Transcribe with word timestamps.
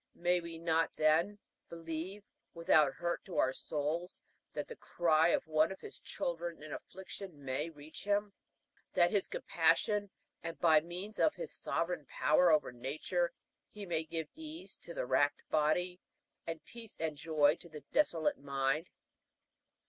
May 0.15 0.41
we 0.41 0.57
not, 0.57 0.95
then, 0.95 1.37
believe, 1.69 2.23
without 2.55 2.95
hurt 2.95 3.23
to 3.25 3.37
our 3.37 3.53
souls, 3.53 4.19
that 4.51 4.67
the 4.67 4.75
cry 4.75 5.27
of 5.27 5.45
one 5.45 5.71
of 5.71 5.79
his 5.81 5.99
children 5.99 6.63
in 6.63 6.73
affliction 6.73 7.45
may 7.45 7.69
reach 7.69 8.03
him; 8.05 8.33
that 8.95 9.09
in 9.11 9.15
his 9.17 9.27
compassion, 9.27 10.09
and 10.41 10.57
by 10.59 10.81
means 10.81 11.19
of 11.19 11.35
his 11.35 11.51
sovereign 11.53 12.07
power 12.07 12.49
over 12.51 12.71
nature, 12.71 13.31
he 13.69 13.85
may 13.85 14.03
give 14.03 14.27
ease 14.33 14.75
to 14.79 14.95
the 14.95 15.05
racked 15.05 15.47
body, 15.51 15.99
and 16.47 16.65
peace 16.65 16.97
and 16.99 17.15
joy 17.15 17.55
to 17.57 17.69
the 17.69 17.81
desolate 17.91 18.39
mind?" 18.39 18.87